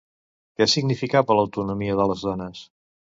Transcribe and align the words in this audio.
Què 0.61 0.67
significava 0.71 1.37
l'autonomia 1.41 1.99
de 2.01 2.09
les 2.13 2.25
dones? 2.31 2.65